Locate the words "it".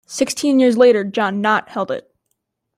1.91-2.11